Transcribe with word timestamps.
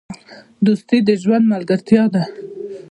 دوستي 0.65 0.97
د 1.07 1.09
ژوند 1.21 1.45
ملګرتیا 1.53 2.03
ده. 2.13 2.23